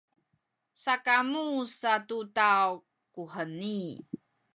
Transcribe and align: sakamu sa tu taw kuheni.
sakamu 0.83 1.45
sa 1.79 1.93
tu 2.07 2.17
taw 2.37 2.69
kuheni. 3.13 3.79